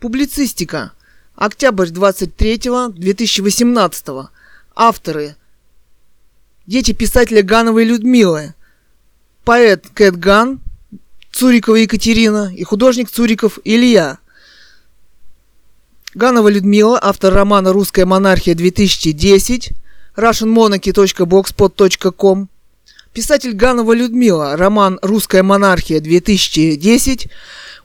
[0.00, 0.92] Публицистика.
[1.34, 2.60] Октябрь 23
[2.94, 4.06] 2018
[4.76, 5.34] Авторы.
[6.66, 8.54] Дети писателя Гановой Людмилы.
[9.44, 10.60] Поэт Кэт Ган,
[11.32, 14.18] Цурикова Екатерина и художник Цуриков Илья.
[16.14, 19.72] Ганова Людмила, автор романа «Русская монархия 2010»,
[20.16, 22.48] russianmonarchy.blogspot.com
[23.12, 27.28] Писатель Ганова Людмила, роман «Русская монархия 2010»,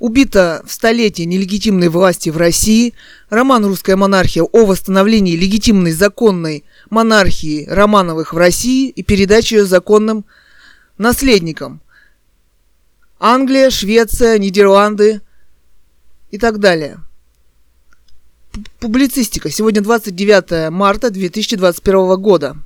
[0.04, 2.93] убита в столетие нелегитимной власти в России,
[3.29, 10.25] роман «Русская монархия» о восстановлении легитимной законной монархии Романовых в России и передаче ее законным
[10.97, 11.80] наследникам.
[13.17, 15.21] Англия, Швеция, Нидерланды
[16.31, 16.97] и так далее.
[18.81, 19.49] Публицистика.
[19.49, 22.58] Сегодня 29 марта 2021 года.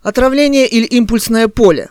[0.00, 1.90] Отравление или импульсное поле.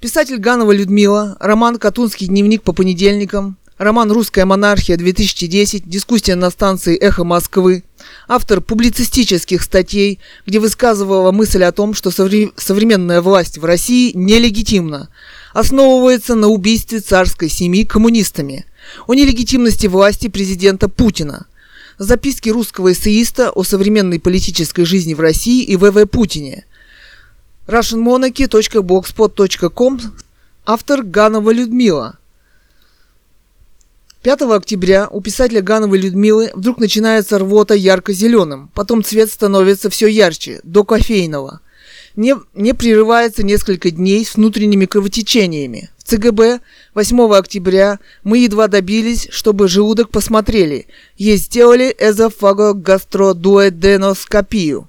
[0.00, 6.96] Писатель Ганова Людмила, роман «Катунский дневник по понедельникам», роман «Русская монархия 2010», дискуссия на станции
[6.96, 7.84] «Эхо Москвы»,
[8.28, 15.08] автор публицистических статей, где высказывала мысль о том, что современная власть в России нелегитимна,
[15.52, 18.66] основывается на убийстве царской семьи коммунистами,
[19.06, 21.46] о нелегитимности власти президента Путина–
[21.98, 26.66] Записки русского эссеиста о современной политической жизни в России и ВВ Путине.
[27.66, 30.00] russianmonarchy.blogspot.com
[30.66, 32.18] Автор Ганова Людмила.
[34.26, 40.58] 5 октября у писателя Гановой Людмилы вдруг начинается рвота ярко-зеленым, потом цвет становится все ярче,
[40.64, 41.60] до кофейного.
[42.16, 45.90] Не, не прерывается несколько дней с внутренними кровотечениями.
[46.02, 46.58] ЦГБ
[46.94, 50.88] 8 октября мы едва добились, чтобы желудок посмотрели.
[51.16, 54.88] Ей сделали эзофагогастродуэденоскопию.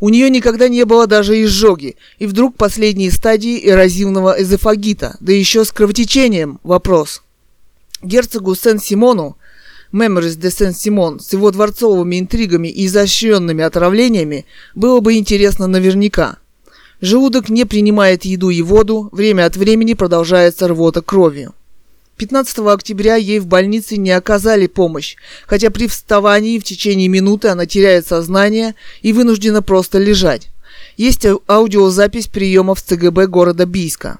[0.00, 5.64] У нее никогда не было даже изжоги, и вдруг последние стадии эрозивного эзофагита, да еще
[5.64, 6.60] с кровотечением.
[6.62, 7.22] Вопрос.
[8.02, 9.36] Герцогу Сен-Симону
[9.92, 14.44] Меморис де Сен-Симон с его дворцовыми интригами и изощренными отравлениями
[14.74, 16.36] было бы интересно наверняка.
[17.00, 21.54] Желудок не принимает еду и воду, время от времени продолжается рвота кровью.
[22.16, 27.66] 15 октября ей в больнице не оказали помощь, хотя при вставании в течение минуты она
[27.66, 30.48] теряет сознание и вынуждена просто лежать.
[30.96, 34.18] Есть аудиозапись приемов ЦГБ города Бийска.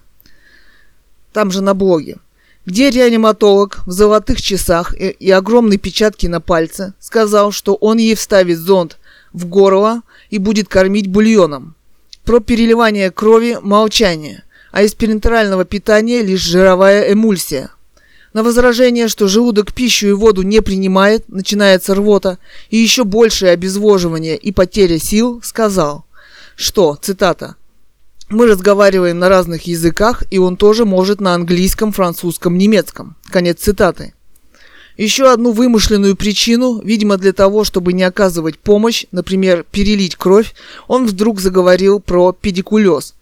[1.33, 2.19] Там же на блоге.
[2.67, 8.17] Где реаниматолог в золотых часах и, и огромной печатке на пальце сказал, что он ей
[8.17, 8.99] вставит зонд
[9.33, 11.77] в горло и будет кормить бульоном.
[12.25, 17.71] Про переливание крови– молчание, а из перинтерального питания лишь жировая эмульсия.
[18.33, 22.39] На возражение, что желудок пищу и воду не принимает, начинается рвота
[22.69, 26.05] и еще большее обезвоживание и потеря сил, сказал,
[26.57, 27.55] что, цитата,
[28.29, 33.17] «Мы разговариваем на разных языках, и он тоже может на английском, французском, немецком».
[33.31, 34.15] Конец цитаты.
[34.97, 40.55] Еще одну вымышленную причину, видимо для того, чтобы не оказывать помощь, например, перелить кровь,
[40.89, 43.15] он вдруг заговорил про педикулез.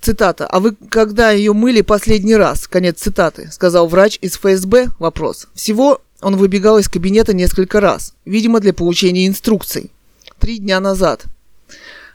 [0.00, 0.46] Цитата.
[0.46, 3.50] «А вы когда ее мыли последний раз?» Конец цитаты.
[3.52, 4.88] Сказал врач из ФСБ.
[4.98, 5.48] Вопрос.
[5.54, 9.90] Всего он выбегал из кабинета несколько раз, видимо, для получения инструкций.
[10.38, 11.24] Три дня назад.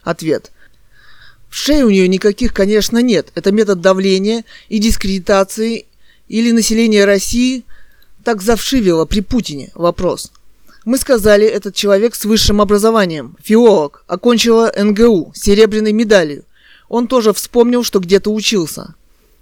[0.03, 0.52] Ответ.
[1.56, 3.30] В шее у нее никаких, конечно, нет.
[3.34, 5.86] Это метод давления и дискредитации
[6.28, 7.64] или население России–
[8.26, 9.72] так завшивило при Путине?
[9.74, 10.34] Вопрос.
[10.84, 16.44] Мы сказали, этот человек с высшим образованием, филолог, окончила НГУ, серебряной медалью.
[16.90, 18.94] Он тоже вспомнил, что где-то учился.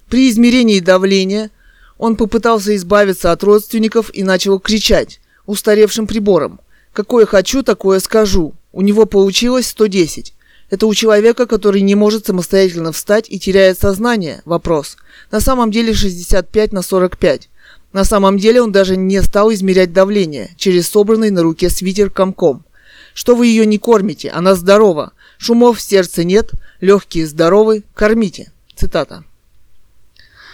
[0.07, 1.49] При измерении давления
[1.97, 6.59] он попытался избавиться от родственников и начал кричать устаревшим прибором.
[6.93, 8.53] «Какое хочу, такое скажу».
[8.71, 10.33] У него получилось 110.
[10.73, 14.41] Это у человека, который не может самостоятельно встать и теряет сознание?
[14.43, 14.97] Вопрос.
[15.29, 17.47] На самом деле 65 на 45.
[17.91, 22.65] На самом деле он даже не стал измерять давление через собранный на руке свитер комком.
[23.13, 25.11] Что вы ее не кормите, она здорова.
[25.37, 26.49] Шумов в сердце нет,
[26.81, 28.51] легкие здоровы, кормите.
[28.75, 29.25] Цитата.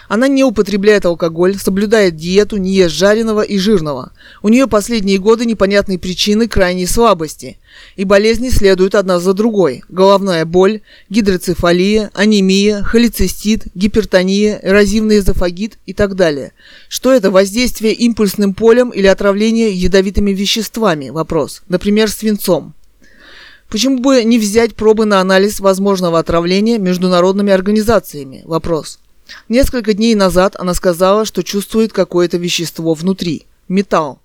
[0.10, 4.12] Она не употребляет алкоголь, соблюдает диету, не ест жареного и жирного.
[4.42, 7.60] У нее последние годы непонятные причины крайней слабости.
[7.96, 9.84] И болезни следуют одна за другой.
[9.88, 10.82] Головная боль,
[11.12, 16.54] гидроцефалия, анемия, холецистит, гипертония, эрозивный эзофагит и так далее.
[16.88, 21.12] Что это, воздействие импульсным полем или отравление ядовитыми веществами?
[21.12, 21.62] Вопрос.
[21.70, 22.74] Например, свинцом.
[23.70, 28.42] Почему бы не взять пробы на анализ возможного отравления международными организациями?
[28.46, 28.98] Вопрос.
[29.48, 33.46] Несколько дней назад она сказала, что чувствует какое-то вещество внутри.
[33.68, 34.20] Металл.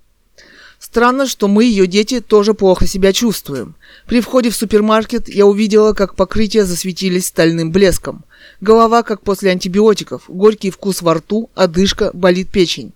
[0.79, 3.75] Странно, что мы, ее дети, тоже плохо себя чувствуем.
[4.07, 8.25] При входе в супермаркет я увидела, как покрытия засветились стальным блеском.
[8.61, 12.93] Голова, как после антибиотиков, горький вкус во рту, одышка, болит печень.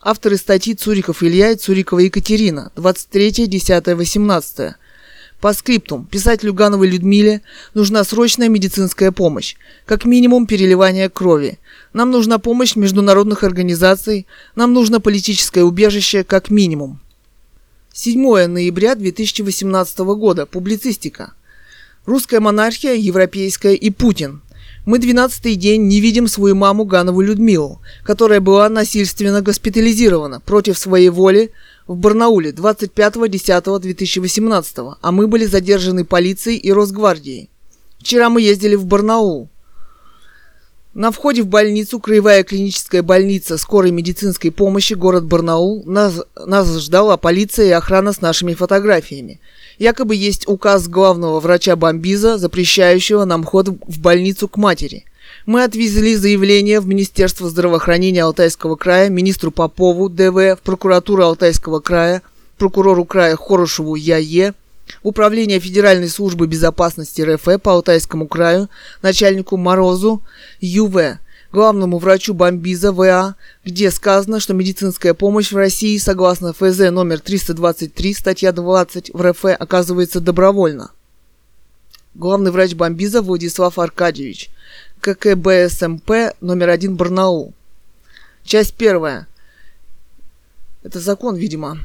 [0.00, 4.74] Авторы статьи Цуриков Илья и Цурикова Екатерина, 23.10.18.
[5.46, 6.06] По скриптум.
[6.06, 7.40] Писателю Гановой Людмиле
[7.72, 9.54] нужна срочная медицинская помощь.
[9.84, 11.60] Как минимум переливание крови.
[11.92, 14.26] Нам нужна помощь международных организаций.
[14.56, 16.98] Нам нужно политическое убежище как минимум.
[17.92, 20.46] 7 ноября 2018 года.
[20.46, 21.34] Публицистика.
[22.06, 24.42] Русская монархия, европейская и Путин.
[24.84, 31.08] Мы двенадцатый день не видим свою маму Ганову Людмилу, которая была насильственно госпитализирована против своей
[31.08, 31.52] воли
[31.86, 37.48] в Барнауле 25.10.2018, а мы были задержаны полицией и Росгвардией.
[37.98, 39.48] Вчера мы ездили в Барнаул.
[40.94, 47.18] На входе в больницу, краевая клиническая больница скорой медицинской помощи, город Барнаул, нас, нас ждала
[47.18, 49.38] полиция и охрана с нашими фотографиями.
[49.78, 55.04] Якобы есть указ главного врача Бомбиза, запрещающего нам ход в больницу к матери.
[55.46, 62.22] Мы отвезли заявление в Министерство здравоохранения Алтайского края, министру Попову ДВ, в прокуратуру Алтайского края,
[62.58, 64.54] прокурору края Хорошеву ЯЕ,
[65.02, 68.68] Управление Федеральной службы безопасности РФ по Алтайскому краю,
[69.02, 70.22] начальнику Морозу
[70.60, 71.18] ЮВ,
[71.52, 73.34] главному врачу Бомбиза ВА,
[73.64, 79.44] где сказано, что медицинская помощь в России согласно ФЗ номер 323, статья 20 в РФ
[79.44, 80.90] оказывается добровольно.
[82.14, 84.50] Главный врач Бомбиза Владислав Аркадьевич,
[85.00, 87.54] ККБСМП номер один Барнаул.
[88.44, 89.26] Часть первая.
[90.82, 91.78] Это закон, видимо.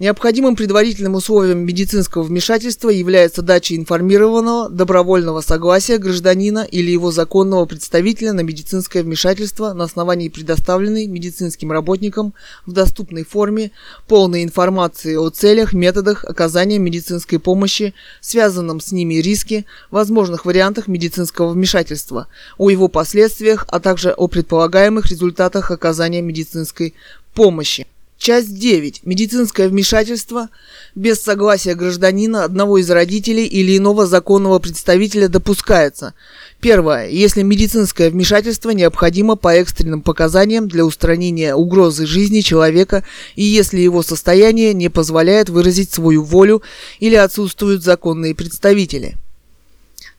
[0.00, 8.32] Необходимым предварительным условием медицинского вмешательства является дача информированного добровольного согласия гражданина или его законного представителя
[8.32, 12.32] на медицинское вмешательство на основании предоставленной медицинским работникам
[12.64, 13.72] в доступной форме
[14.08, 17.92] полной информации о целях, методах оказания медицинской помощи,
[18.22, 22.26] связанном с ними риски, возможных вариантах медицинского вмешательства,
[22.56, 26.94] о его последствиях, а также о предполагаемых результатах оказания медицинской
[27.34, 27.86] помощи.
[28.20, 29.00] Часть 9.
[29.06, 30.50] Медицинское вмешательство
[30.94, 36.12] без согласия гражданина, одного из родителей или иного законного представителя допускается.
[36.60, 37.08] Первое.
[37.08, 43.04] Если медицинское вмешательство необходимо по экстренным показаниям для устранения угрозы жизни человека
[43.36, 46.62] и если его состояние не позволяет выразить свою волю
[46.98, 49.16] или отсутствуют законные представители.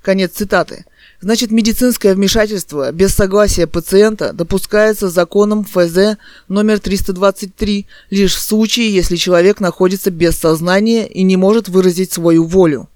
[0.02, 0.86] Конец цитаты.
[1.22, 9.16] Значит, медицинское вмешательство без согласия пациента допускается законом ФЗ номер 323 лишь в случае, если
[9.18, 12.90] человек находится без сознания и не может выразить свою волю.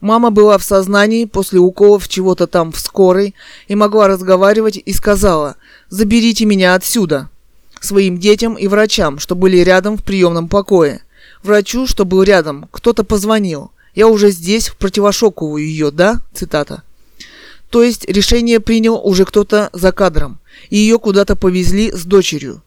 [0.00, 3.34] Мама была в сознании после уколов чего-то там в скорой
[3.66, 5.56] и могла разговаривать и сказала
[5.88, 7.30] «Заберите меня отсюда»
[7.80, 11.02] своим детям и врачам, что были рядом в приемном покое.
[11.42, 13.72] Врачу, что был рядом, кто-то позвонил.
[13.96, 16.84] «Я уже здесь, в противошоковую ее, да?» Цитата.
[17.72, 20.38] То есть решение принял уже кто-то за кадром,
[20.68, 22.60] и ее куда-то повезли с дочерью.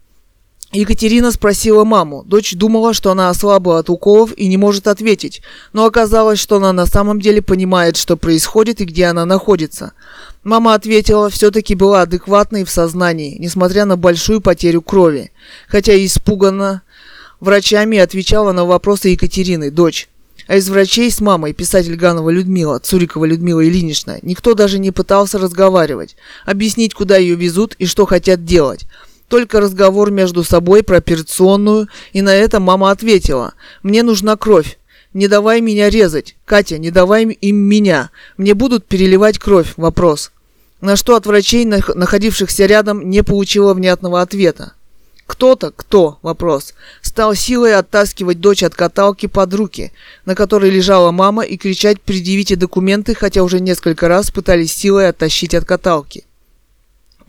[0.71, 2.23] Екатерина спросила маму.
[2.25, 5.43] Дочь думала, что она ослабла от уколов и не может ответить,
[5.73, 9.93] но оказалось, что она на самом деле понимает, что происходит и где она находится.
[10.43, 15.31] Мама ответила, все-таки была адекватной в сознании, несмотря на большую потерю крови,
[15.67, 16.81] хотя и испуганно
[17.39, 20.09] врачами отвечала на вопросы Екатерины, дочь.
[20.47, 25.39] А из врачей с мамой, писатель Ганова Людмила, Цурикова Людмила Ильинична, никто даже не пытался
[25.39, 26.15] разговаривать,
[26.45, 28.85] объяснить, куда ее везут и что хотят делать.
[29.27, 34.77] Только разговор между собой про операционную, и на это мама ответила, «Мне нужна кровь.
[35.13, 36.35] Не давай меня резать.
[36.45, 38.11] Катя, не давай им меня.
[38.37, 39.73] Мне будут переливать кровь.
[39.77, 40.31] Вопрос».
[40.79, 44.73] На что от врачей, находившихся рядом, не получила внятного ответа.
[45.25, 46.75] Кто-то, кто, вопрос,
[47.15, 49.93] стал силой оттаскивать дочь от каталки под руки,
[50.25, 55.55] на которой лежала мама, и кричать «предъявите документы», хотя уже несколько раз пытались силой оттащить
[55.55, 56.25] от каталки.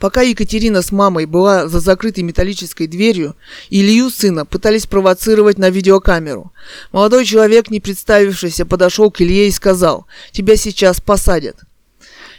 [0.01, 3.37] Пока Екатерина с мамой была за закрытой металлической дверью,
[3.71, 6.53] Илью, сына, пытались провоцировать на видеокамеру.
[6.91, 11.59] Молодой человек, не представившийся, подошел к Илье и сказал «Тебя сейчас посадят»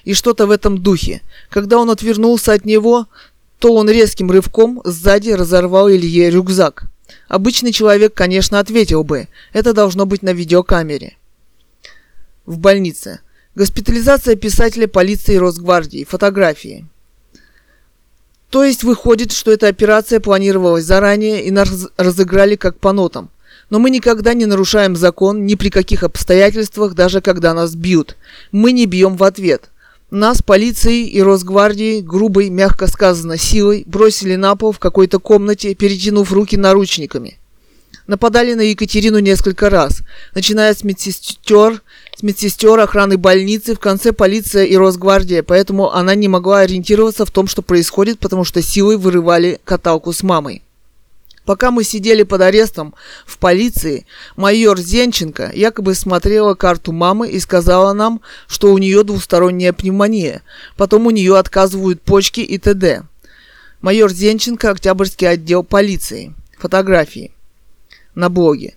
[0.04, 1.22] и что-то в этом духе.
[1.50, 3.08] Когда он отвернулся от него,
[3.60, 6.92] то он резким рывком сзади разорвал Илье рюкзак.
[7.28, 11.18] Обычный человек, конечно, ответил бы, это должно быть на видеокамере.
[12.46, 13.20] В больнице.
[13.56, 16.04] Госпитализация писателя полиции и Росгвардии.
[16.04, 16.86] Фотографии.
[18.50, 23.30] То есть выходит, что эта операция планировалась заранее и нас разыграли как по нотам.
[23.70, 28.16] Но мы никогда не нарушаем закон ни при каких обстоятельствах, даже когда нас бьют.
[28.52, 29.70] Мы не бьем в ответ–
[30.10, 36.32] нас, полицией и Росгвардией, грубой, мягко сказано, силой, бросили на пол в какой-то комнате, перетянув
[36.32, 37.38] руки наручниками.
[38.08, 40.02] Нападали на Екатерину несколько раз,
[40.34, 41.82] начиная с медсестер,
[42.16, 47.32] с медсестер охраны больницы, в конце полиция и Росгвардия, поэтому она не могла ориентироваться в
[47.32, 50.64] том, что происходит, потому что силой вырывали каталку с мамой.
[51.48, 52.94] Пока мы сидели под арестом
[53.26, 59.72] в полиции, майор Зенченко якобы смотрела карту мамы и сказала нам, что у нее двусторонняя
[59.72, 60.42] пневмония,
[60.76, 63.04] потом у нее отказывают почки и т.д.
[63.80, 66.34] Майор Зенченко, Октябрьский отдел полиции.
[66.60, 67.32] Фотографии
[68.14, 68.74] на блоге.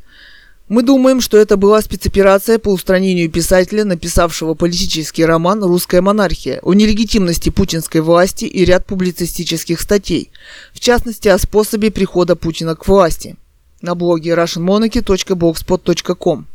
[0.71, 6.75] Мы думаем, что это была спецоперация по устранению писателя, написавшего политический роман «Русская монархия» о
[6.75, 10.31] нелегитимности путинской власти и ряд публицистических статей,
[10.73, 13.35] в частности о способе прихода Путина к власти.
[13.83, 16.47] На блоге russianmonarchy.blogspot.com.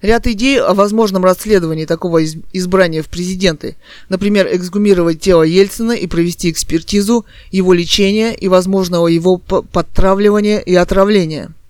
[0.00, 3.76] Ряд идей о возможном расследовании такого избрания в президенты,
[4.08, 11.50] например, эксгумировать тело Ельцина и провести экспертизу его лечения и возможного его подтравливания и отравления–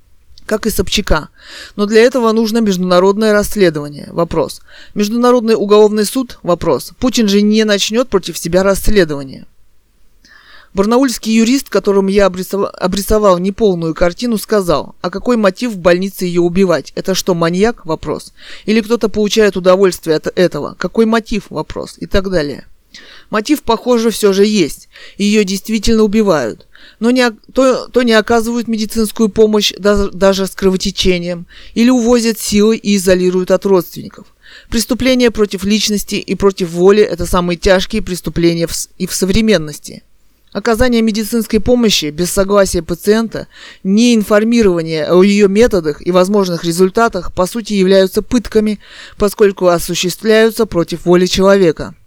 [0.53, 1.31] как и Собчака.
[1.77, 4.11] Но для этого нужно международное расследование.
[4.13, 4.61] Вопрос.
[4.95, 6.39] Международный уголовный суд?
[6.43, 6.93] Вопрос.
[6.99, 9.47] Путин же не начнет против себя расследование.
[10.75, 16.43] Барнаульский юрист, которому я обрисовал, обрисовал неполную картину, сказал, а какой мотив в больнице ее
[16.43, 16.93] убивать?
[16.97, 17.87] Это что, маньяк?
[17.87, 18.35] Вопрос.
[18.67, 20.77] Или кто-то получает удовольствие от этого?
[20.79, 21.45] Какой мотив?
[21.49, 21.97] Вопрос.
[21.97, 22.67] И так далее.
[23.33, 24.91] Мотив, похоже, все же есть.
[25.17, 26.67] Ее действительно убивают
[27.01, 32.77] но не, то, то не оказывают медицинскую помощь даже, даже с кровотечением или увозят силой
[32.77, 34.27] и изолируют от родственников.
[34.69, 40.03] Преступления против личности и против воли– это самые тяжкие преступления в, и в современности.
[40.53, 43.47] Оказание медицинской помощи без согласия пациента,
[43.83, 48.79] не информирование о ее методах и возможных результатах по сути являются пытками,
[49.17, 51.95] поскольку осуществляются против воли человека–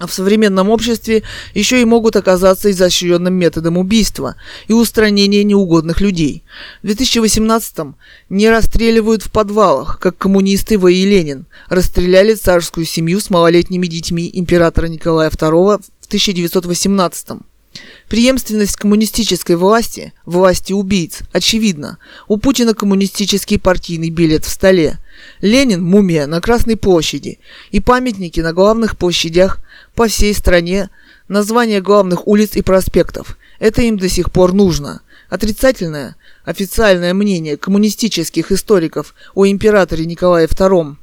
[0.00, 1.22] в современном обществе
[1.54, 4.36] еще и могут оказаться изощренным методом убийства
[4.68, 6.42] и устранения неугодных людей.
[6.82, 7.96] В 2018-м
[8.28, 10.88] не расстреливают в подвалах, как коммунисты В.
[10.88, 17.44] и Ленин расстреляли царскую семью с малолетними детьми императора Николая II в 1918-м.
[18.08, 21.96] Преемственность коммунистической власти, власти убийц, очевидна.
[22.28, 24.98] У Путина коммунистический партийный билет в столе.
[25.40, 27.38] Ленин– мумия на Красной площади.
[27.70, 29.60] И памятники на главных площадях
[29.94, 30.90] по всей стране,
[31.28, 33.38] названия главных улиц и проспектов.
[33.58, 35.02] Это им до сих пор нужно.
[35.28, 40.96] Отрицательное, официальное мнение коммунистических историков о императоре Николае II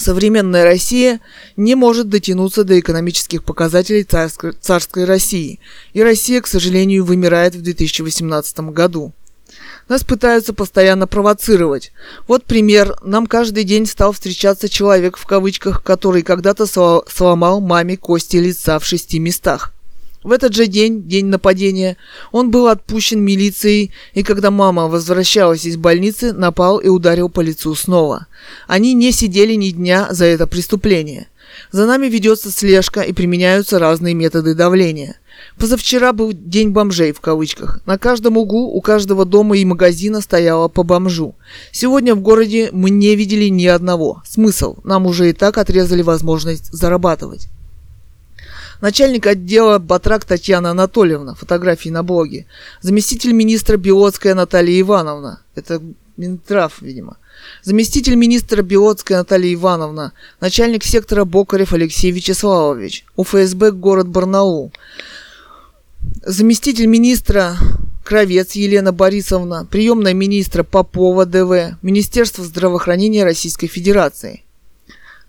[0.00, 1.20] современная Россия
[1.56, 5.60] не может дотянуться до экономических показателей царской, царской России,
[5.92, 9.12] и Россия, к сожалению, вымирает в 2018 году.
[9.88, 11.92] Нас пытаются постоянно провоцировать.
[12.26, 12.96] Вот пример.
[13.02, 18.84] Нам каждый день стал встречаться человек в кавычках, который когда-то сломал маме кости лица в
[18.84, 19.72] шести местах.
[20.24, 21.96] В этот же день, день нападения,
[22.32, 27.76] он был отпущен милицией, и когда мама возвращалась из больницы, напал и ударил по лицу
[27.76, 28.26] снова.
[28.66, 31.28] Они не сидели ни дня за это преступление.
[31.70, 35.16] За нами ведется слежка и применяются разные методы давления.
[35.58, 37.80] Позавчера был день бомжей в кавычках.
[37.86, 41.34] На каждом углу у каждого дома и магазина стояло по бомжу.
[41.72, 44.22] Сегодня в городе мы не видели ни одного.
[44.26, 44.76] Смысл?
[44.84, 47.48] Нам уже и так отрезали возможность зарабатывать.
[48.80, 52.46] Начальник отдела Батрак Татьяна Анатольевна, фотографии на блоге.
[52.82, 55.40] Заместитель министра Биотская Наталья Ивановна.
[55.54, 55.80] Это
[56.18, 57.16] Минтрав, видимо.
[57.62, 60.12] Заместитель министра Биотская Наталья Ивановна.
[60.40, 63.04] Начальник сектора Бокарев Алексей Вячеславович.
[63.16, 64.72] УФСБ город Барнаул
[66.22, 67.56] заместитель министра
[68.04, 74.44] Кровец Елена Борисовна, приемная министра Попова ДВ, Министерство здравоохранения Российской Федерации.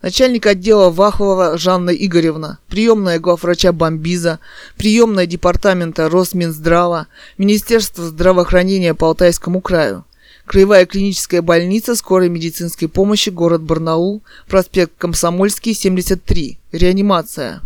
[0.02, 4.40] Начальник отдела Вахова Жанна Игоревна, приемная главврача Бомбиза,
[4.78, 7.08] приемная департамента Росминздрава,
[7.40, 10.06] Министерство здравоохранения по Алтайскому краю,
[10.48, 17.62] Краевая клиническая больница скорой медицинской помощи, город Барнаул, проспект Комсомольский, 73, реанимация.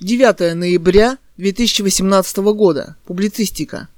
[0.00, 2.96] 9 ноября 2018 года.
[3.06, 3.88] Публицистика.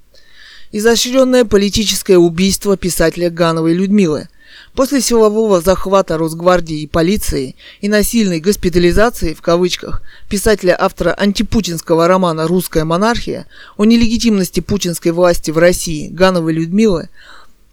[0.70, 4.28] Изощренное политическое убийство писателя Гановой Людмилы.
[4.75, 12.84] После силового захвата Росгвардии и полиции и насильной госпитализации, в кавычках, писателя-автора антипутинского романа «Русская
[12.84, 13.46] монархия»
[13.76, 17.08] о нелегитимности путинской власти в России Гановой Людмилы,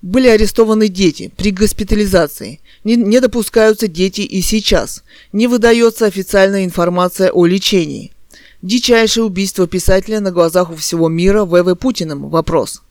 [0.02, 2.60] были арестованы дети при госпитализации.
[2.84, 5.04] Не, не допускаются дети и сейчас.
[5.32, 8.12] Не выдается официальная информация о лечении.
[8.62, 11.76] Дичайшее убийство писателя на глазах у всего мира В.В.
[11.76, 12.30] Путиным.
[12.30, 12.82] Вопрос.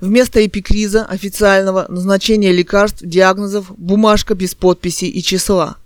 [0.00, 5.76] Вместо эпикриза официального назначения лекарств, диагнозов, бумажка без подписи и числа.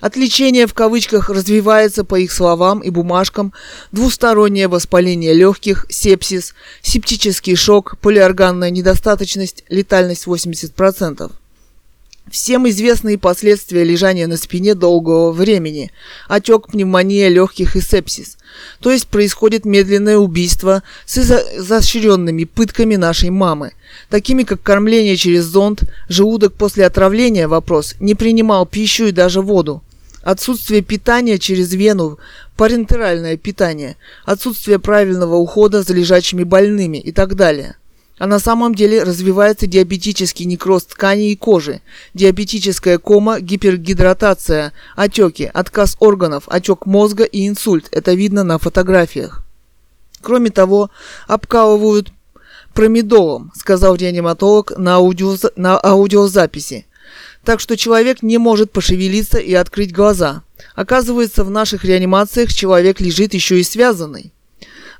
[0.00, 3.54] Отличение в кавычках развивается по их словам и бумажкам
[3.92, 11.30] двустороннее воспаление легких, сепсис, септический шок, полиорганная недостаточность, летальность 80%.
[12.30, 15.92] Всем известны последствия лежания на спине долгого времени,
[16.26, 18.36] отек, пневмония легких и сепсис.
[18.80, 23.74] То есть происходит медленное убийство с изощренными пытками нашей мамы,
[24.10, 29.84] такими как кормление через зонд, желудок после отравления, вопрос, не принимал пищу и даже воду,
[30.22, 32.18] отсутствие питания через вену,
[32.56, 37.76] парентеральное питание, отсутствие правильного ухода за лежачими больными и так далее–
[38.18, 41.80] а на самом деле развивается диабетический некроз тканей и кожи,
[42.14, 47.88] диабетическая кома, гипергидратация, отеки, отказ органов, отек мозга и инсульт.
[47.92, 49.42] Это видно на фотографиях.
[50.22, 50.90] Кроме того,
[51.28, 52.10] обкалывают
[52.74, 56.86] промедолом, сказал реаниматолог на, аудио, на аудиозаписи.
[57.44, 60.42] Так что человек не может пошевелиться и открыть глаза.
[60.74, 64.32] Оказывается, в наших реанимациях человек лежит еще и связанный.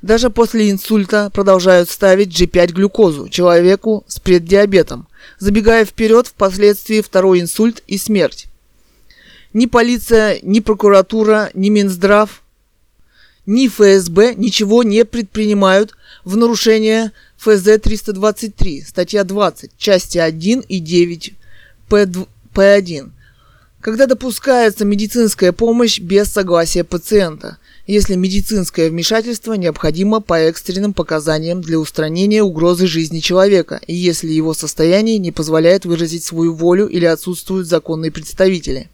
[0.01, 5.07] Даже после инсульта продолжают ставить G5 глюкозу человеку с преддиабетом,
[5.39, 8.47] забегая вперед впоследствии второй инсульт и смерть.
[9.53, 12.43] Ни полиция, ни прокуратура, ни Минздрав,
[13.47, 21.33] ни ФСБ ничего не предпринимают в нарушение ФЗ-323, статья 20, части 1 и 9
[21.89, 23.11] П1,
[23.79, 31.79] когда допускается медицинская помощь без согласия пациента– если медицинское вмешательство необходимо по экстренным показаниям для
[31.79, 37.65] устранения угрозы жизни человека и если его состояние не позволяет выразить свою волю или отсутствуют
[37.67, 38.89] законные представители.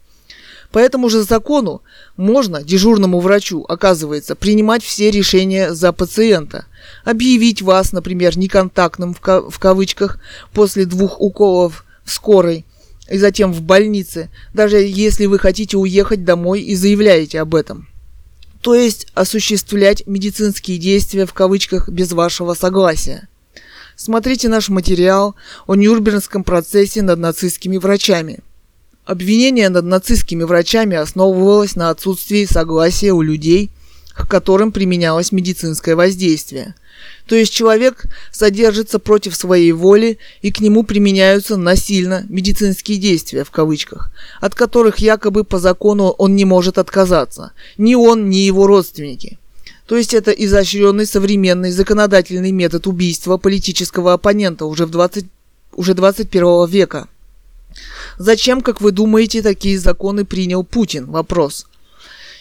[0.71, 1.81] По этому же закону
[2.17, 6.65] можно дежурному врачу, оказывается, принимать все решения за пациента,
[7.03, 10.19] объявить вас, например, неконтактным в, ка- в кавычках
[10.51, 12.65] после двух уколов в скорой
[13.09, 17.87] и затем в больнице, даже если вы хотите уехать домой и заявляете об этом
[18.63, 23.27] то есть осуществлять медицинские действия в кавычках без вашего согласия.
[23.97, 25.35] Смотрите наш материал
[25.67, 28.39] о Нюрнбергском процессе над нацистскими врачами.
[29.03, 33.69] Обвинение над нацистскими врачами основывалось на отсутствии согласия у людей,
[34.13, 36.73] к которым применялось медицинское воздействие–
[37.25, 43.51] то есть человек содержится против своей воли и к нему применяются насильно медицинские действия в
[43.51, 44.11] кавычках,
[44.41, 49.39] от которых якобы по закону он не может отказаться, ни он, ни его родственники.
[49.87, 55.25] То есть это изощренный современный законодательный метод убийства политического оппонента уже в 20,
[55.73, 57.07] уже 21 века.
[58.17, 61.05] Зачем, как вы думаете, такие законы принял Путин?
[61.05, 61.67] Вопрос–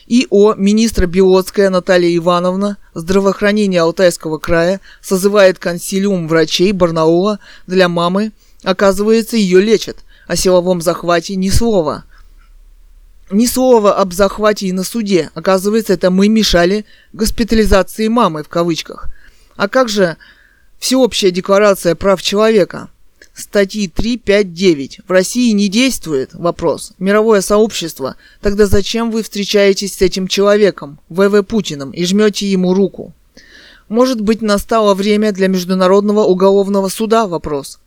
[0.07, 8.33] ИО министра Биотская Наталья Ивановна здравоохранения Алтайского края созывает консилиум врачей Барнаула для мамы.
[8.65, 9.99] Оказывается, ее лечат.
[10.27, 12.05] О силовом захвате ни слова.
[13.31, 15.31] Ни слова об захвате и на суде.
[15.35, 19.09] Оказывается, это мы мешали госпитализации мамы в кавычках.
[19.57, 20.17] А как же
[20.79, 22.88] всеобщая декларация прав человека?
[23.35, 26.31] Статьи 3, 5, 9 в России не действует?
[26.35, 26.92] Вопрос.
[26.99, 28.16] Мировое сообщество.
[28.40, 33.12] Тогда зачем вы встречаетесь с этим человеком, ВВ Путиным, и жмете ему руку?
[33.88, 37.27] Может быть, настало время для Международного уголовного суда?
[37.27, 37.79] Вопрос.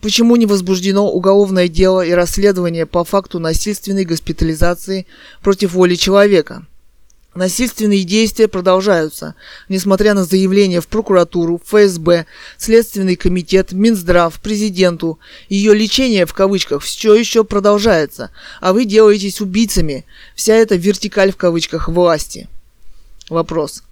[0.00, 5.06] Почему не возбуждено уголовное дело и расследование по факту насильственной госпитализации
[5.42, 6.64] против воли человека?
[7.34, 9.36] Насильственные действия продолжаются,
[9.68, 12.26] несмотря на заявления в прокуратуру, ФСБ,
[12.58, 15.20] Следственный комитет, Минздрав, президенту.
[15.48, 20.04] Ее лечение, в кавычках, все еще продолжается, а вы делаетесь убийцами.
[20.34, 22.48] Вся эта вертикаль, в кавычках, власти.
[23.28, 23.84] Вопрос.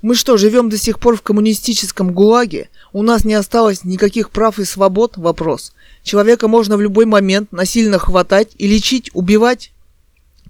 [0.00, 2.70] Мы что, живем до сих пор в коммунистическом ГУЛАГе?
[2.94, 5.18] У нас не осталось никаких прав и свобод?
[5.18, 5.72] Вопрос.
[6.02, 9.72] Человека можно в любой момент насильно хватать и лечить, убивать?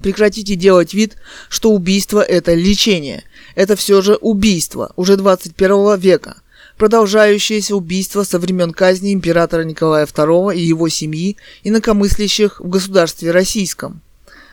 [0.03, 1.17] Прекратите делать вид,
[1.49, 3.25] что убийство– это лечение.
[3.55, 6.37] Это все же убийство уже 21 века.
[6.77, 14.01] Продолжающееся убийство со времен казни императора Николая II и его семьи инакомыслящих в государстве российском.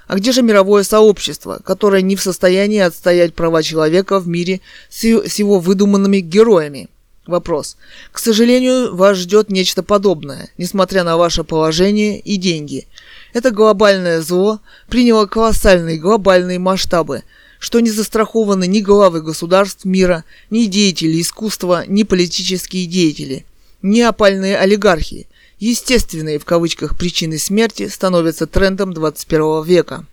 [0.08, 5.04] А где же мировое сообщество, которое не в состоянии отстоять права человека в мире с
[5.04, 6.90] его выдуманными героями?
[7.28, 7.78] Вопрос.
[8.12, 12.88] К сожалению, вас ждет нечто подобное, несмотря на ваше положение и деньги–
[13.36, 17.24] это глобальное зло приняло колоссальные глобальные масштабы,
[17.60, 23.46] что не застрахованы ни главы государств мира, ни деятели искусства, ни политические деятели,
[23.82, 25.28] ни опальные олигархи.
[25.60, 30.06] Естественные в кавычках причины смерти становятся трендом 21 века.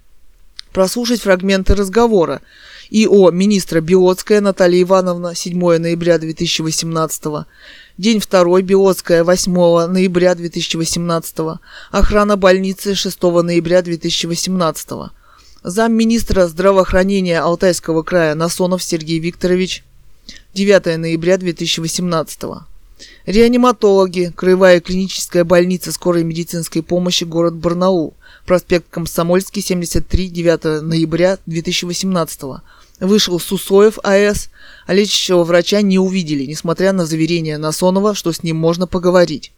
[0.73, 2.41] Прослушать фрагменты разговора
[2.91, 7.25] ИО министра Биотская Наталья Ивановна 7 ноября 2018
[8.03, 11.61] День 2, Биотская, 8 ноября 2018.
[11.93, 14.89] Охрана больницы 6 ноября 2018.
[15.63, 19.85] Замминистра здравоохранения Алтайского края Насонов Сергей Викторович
[20.53, 22.41] 9 ноября 2018.
[23.27, 32.41] Реаниматологи, Краевая клиническая больница скорой медицинской помощи, город Барнаул, проспект Комсомольский, 73, 9 ноября 2018
[33.01, 34.49] Вышел Сусоев АС,
[34.87, 39.53] а лечащего врача не увидели, несмотря на заверение Насонова, что с ним можно поговорить.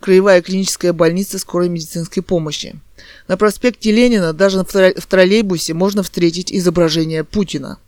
[0.00, 2.78] Краевая клиническая больница скорой медицинской помощи.
[3.26, 7.78] На проспекте Ленина даже в троллейбусе можно встретить изображение Путина.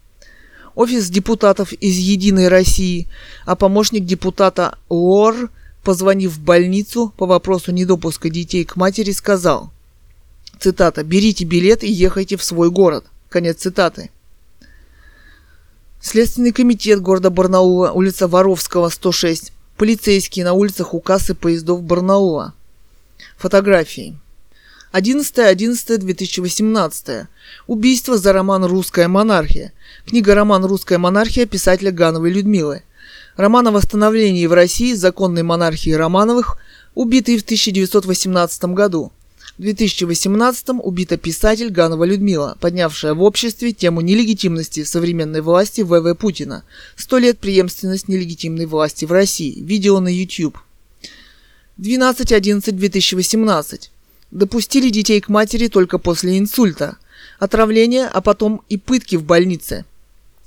[0.74, 3.08] Офис депутатов из «Единой России»,
[3.44, 5.50] а помощник депутата ОР,
[5.84, 9.70] позвонив в больницу по вопросу недопуска детей к матери, сказал,
[10.58, 13.06] цитата, «Берите билет и ехайте в свой город».
[13.28, 14.10] Конец цитаты.
[16.02, 19.52] Следственный комитет города Барнаула, улица Воровского, 106.
[19.76, 22.54] Полицейские на улицах у кассы поездов Барнаула.
[23.36, 24.16] Фотографии.
[24.94, 27.26] 11.11.2018.
[27.66, 29.74] Убийство за роман «Русская монархия».
[30.06, 32.82] Книга «Роман «Русская монархия» писателя Гановой Людмилы.
[33.36, 36.56] Роман о восстановлении в России законной монархии Романовых,
[36.94, 39.12] убитый в 1918 году.
[39.60, 46.64] В 2018 убита писатель Ганова Людмила, поднявшая в обществе тему нелегитимности современной власти ВВ Путина.
[46.96, 49.60] Сто лет преемственность нелегитимной власти в России.
[49.60, 50.56] Видео на YouTube.
[51.78, 53.90] 12.11.2018.
[54.30, 56.96] Допустили детей к матери только после инсульта.
[57.38, 59.84] Отравление, а потом и пытки в больнице.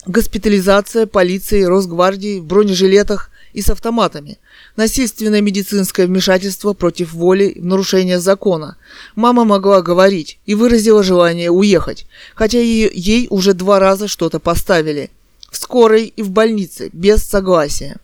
[0.08, 4.40] Госпитализация полиции, Росгвардии в бронежилетах и с автоматами.
[4.76, 8.78] Насильственное медицинское вмешательство против воли, нарушение закона.
[9.16, 15.12] Мама могла говорить и выразила желание уехать, хотя ей, ей уже два раза что-то поставили.
[15.50, 17.98] В скорой и в больнице, без согласия.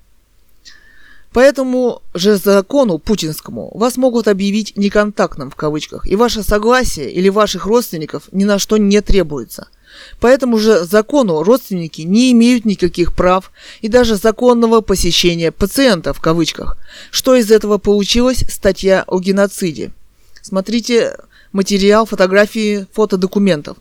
[1.34, 7.30] По этому же закону путинскому вас могут объявить неконтактным в кавычках, и ваше согласие или
[7.30, 9.68] ваших родственников ни на что не требуется–
[10.20, 16.22] по этому же закону родственники не имеют никаких прав и даже законного посещения пациента в
[16.22, 16.78] кавычках.
[17.12, 18.44] Что из этого получилось?
[18.50, 19.92] Статья о геноциде.
[20.42, 21.18] Смотрите
[21.52, 23.78] материал, фотографии, фотодокументов.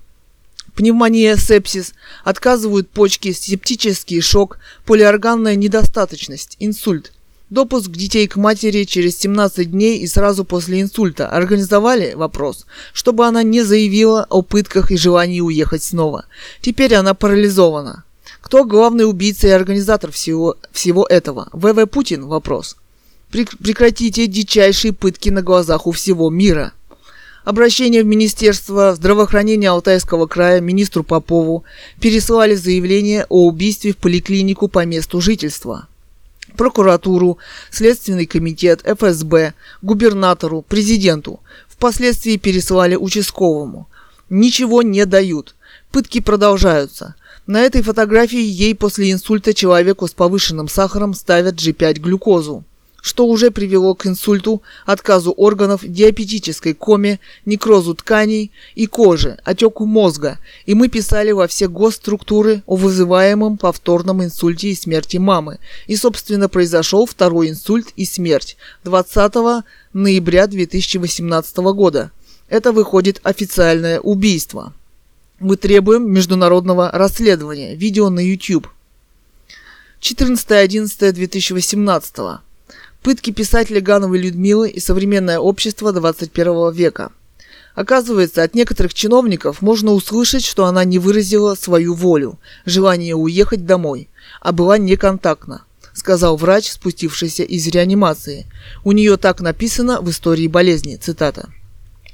[0.74, 1.92] Пневмония, сепсис,
[2.24, 7.12] отказывают почки, септический шок, полиорганная недостаточность, инсульт–
[7.50, 13.42] Допуск детей к матери через 17 дней и сразу после инсульта организовали вопрос, чтобы она
[13.42, 16.26] не заявила о пытках и желании уехать снова.
[16.60, 18.04] Теперь она парализована.
[18.42, 21.48] Кто главный убийца и организатор всего, всего этого?
[21.52, 22.26] ВВ Путин?
[22.26, 22.76] Вопрос.
[23.30, 26.72] Прекратите дичайшие пытки на глазах у всего мира.
[27.44, 31.64] Обращение в Министерство здравоохранения Алтайского края министру Попову
[31.98, 35.88] переслали заявление о убийстве в поликлинику по месту жительства
[36.56, 37.38] прокуратуру,
[37.70, 41.40] Следственный комитет, ФСБ, губернатору, президенту.
[41.68, 43.88] Впоследствии пересылали участковому.
[44.30, 45.54] Ничего не дают.
[45.90, 47.14] Пытки продолжаются.
[47.46, 52.64] На этой фотографии ей после инсульта человеку с повышенным сахаром ставят G5 глюкозу
[53.00, 60.38] что уже привело к инсульту, отказу органов, диабетической коме, некрозу тканей и кожи, отеку мозга,
[60.66, 65.58] и мы писали во все госструктуры о вызываемом повторном инсульте и смерти мамы.
[65.86, 72.10] И, собственно, произошел второй инсульт и смерть 20 ноября 2018 года.
[72.48, 74.72] Это выходит официальное убийство.
[75.38, 77.76] Мы требуем международного расследования.
[77.76, 78.66] Видео на YouTube.
[80.00, 82.47] 14.11.2018
[83.08, 87.10] Пытки писателя Гановой Людмилы и современное общество 21 века.
[87.74, 94.10] Оказывается, от некоторых чиновников можно услышать, что она не выразила свою волю, желание уехать домой,
[94.42, 95.62] а была неконтактна,
[95.94, 98.44] сказал врач, спустившийся из реанимации.
[98.84, 101.48] У нее так написано в истории болезни, цитата.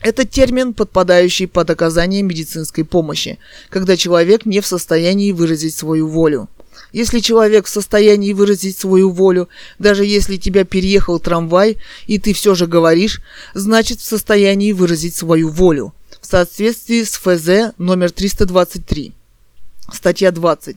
[0.01, 6.49] Это термин, подпадающий под оказание медицинской помощи, когда человек не в состоянии выразить свою волю.
[6.95, 9.49] Если человек в состоянии выразить свою волю,
[9.81, 11.77] даже если тебя переехал трамвай,
[12.07, 13.21] и ты все же говоришь,
[13.53, 15.93] значит в состоянии выразить свою волю.
[16.21, 19.13] В соответствии с ФЗ номер 323.
[19.93, 20.77] Статья 20.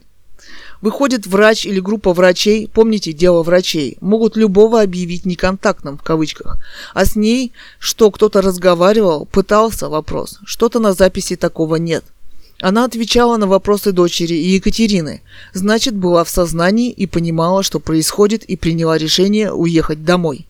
[0.81, 6.57] Выходит врач или группа врачей, помните дело врачей, могут любого объявить неконтактным в кавычках,
[6.95, 12.03] а с ней, что кто-то разговаривал, пытался вопрос, что-то на записи такого нет–
[12.59, 15.21] она отвечала на вопросы дочери и Екатерины,
[15.53, 20.47] значит, была в сознании и понимала, что происходит, и приняла решение уехать домой.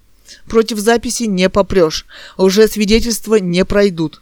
[0.48, 2.06] Против записи не попрешь,
[2.38, 4.22] уже свидетельства не пройдут.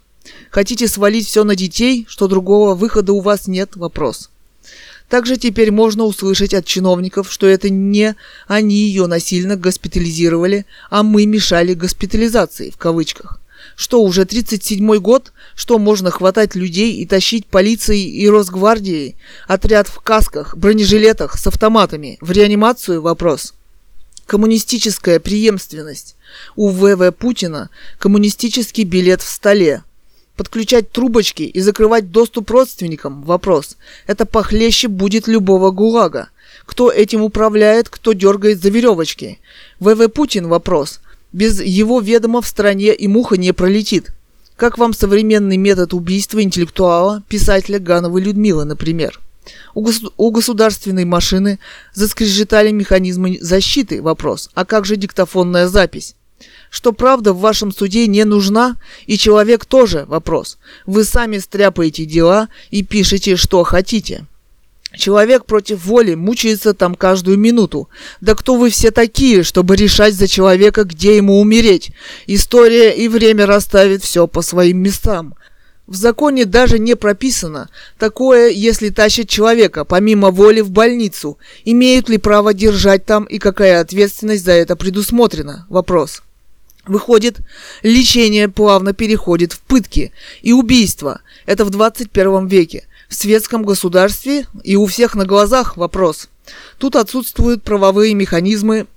[0.50, 4.30] Хотите свалить все на детей, что другого выхода у вас нет, вопрос.
[5.08, 8.16] Также теперь можно услышать от чиновников, что это не
[8.48, 13.40] они ее насильно госпитализировали, а мы мешали госпитализации, в кавычках.
[13.76, 15.34] Что, уже 37-й год?
[15.56, 19.16] Что, можно хватать людей и тащить полицией и Росгвардией?
[19.48, 22.18] Отряд в касках, бронежилетах, с автоматами.
[22.22, 23.02] В реанимацию?
[23.02, 23.54] Вопрос.
[24.26, 26.16] Коммунистическая преемственность.
[26.56, 29.84] У ВВ Путина коммунистический билет в столе.
[30.36, 33.78] Подключать трубочки и закрывать доступ родственникам– вопрос.
[34.08, 36.30] Это похлеще будет любого ГУЛАГа.
[36.66, 39.40] Кто этим управляет, кто дергает за веревочки.
[39.80, 41.00] ВВ Путин– вопрос.
[41.34, 44.12] Без его ведома в стране и муха не пролетит.
[44.56, 49.20] Как вам современный метод убийства интеллектуала, писателя Гановой Людмилы, например?
[49.74, 51.60] У, гос- у государственной машины
[51.94, 54.02] заскрежетали механизмы защиты.
[54.02, 54.50] Вопрос.
[54.54, 56.16] А как же диктофонная запись?
[56.70, 60.58] Что правда в вашем суде не нужна, и человек тоже вопрос.
[60.86, 64.26] Вы сами стряпаете дела и пишете, что хотите.
[64.98, 67.90] Человек против воли мучается там каждую минуту.
[68.22, 71.92] Да кто вы все такие, чтобы решать за человека, где ему умереть?
[72.28, 75.36] История и время расставит все по своим местам.
[75.88, 81.38] В законе даже не прописано такое, если тащат человека помимо воли в больницу.
[81.64, 85.68] Имеют ли право держать там и какая ответственность за это предусмотрена?
[85.70, 86.24] Вопрос.
[86.88, 87.40] Выходит,
[87.84, 91.22] лечение плавно переходит в пытки и убийство.
[91.46, 96.30] Это в 21 веке в светском государстве и у всех на глазах вопрос.
[96.78, 98.88] Тут отсутствуют правовые механизмы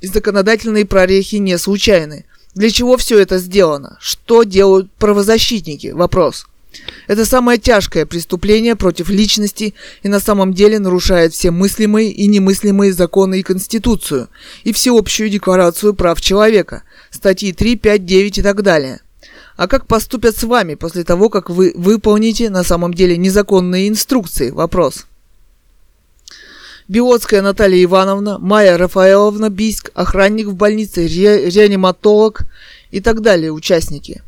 [0.00, 2.24] и законодательные прорехи не случайны.
[2.54, 3.96] Для чего все это сделано?
[4.00, 5.88] Что делают правозащитники?
[5.88, 6.46] Вопрос.
[7.06, 12.92] Это самое тяжкое преступление против личности и на самом деле нарушает все мыслимые и немыслимые
[12.92, 14.28] законы и Конституцию,
[14.64, 19.00] и всеобщую декларацию прав человека, статьи 3, 5, 9 и так далее–
[19.56, 24.50] а как поступят с вами после того, как вы выполните на самом деле незаконные инструкции?
[24.50, 25.06] Вопрос.
[26.88, 32.42] Биотская Наталья Ивановна, Майя Рафаэловна Бийск, охранник в больнице, ре, реаниматолог
[32.90, 34.22] и так далее участники.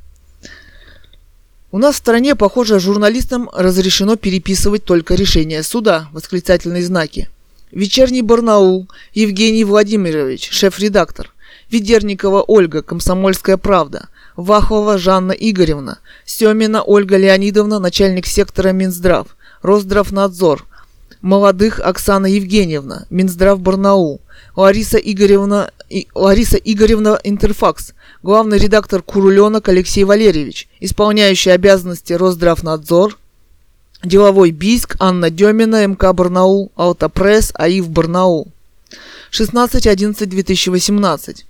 [1.72, 7.28] У нас в стране, похоже, журналистам разрешено переписывать только решения суда, восклицательные знаки.
[7.72, 11.32] Вечерний Барнаул, Евгений Владимирович, шеф-редактор.
[11.70, 14.08] Ведерникова Ольга, Комсомольская правда.
[14.36, 20.66] Вахова Жанна Игоревна, Семина Ольга Леонидовна, начальник сектора Минздрав, Росздравнадзор,
[21.22, 24.20] Молодых Оксана Евгеньевна, Минздрав Барнаул,
[24.56, 27.92] Лариса Игоревна, и, Лариса Игоревна Интерфакс,
[28.22, 33.16] главный редактор Куруленок Алексей Валерьевич, исполняющий обязанности Росздравнадзор,
[34.02, 38.48] Деловой Бийск, Анна Демина, МК Барнаул, Автопресс, АИФ Барнаул.
[39.30, 41.44] 16.11.2018.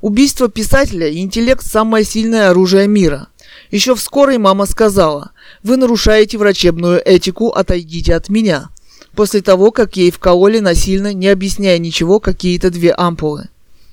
[0.00, 3.28] Убийство писателя и интеллект– самое сильное оружие мира.
[3.70, 8.68] Еще в скорой мама сказала, вы нарушаете врачебную этику, отойдите от меня.
[9.14, 13.48] После того, как ей вкололи насильно, не объясняя ничего, какие-то две ампулы.